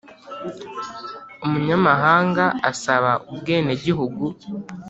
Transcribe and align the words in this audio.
Umunyamahanga 1.45 2.45
asaba 2.71 3.11
ubwenegihugu. 3.31 4.25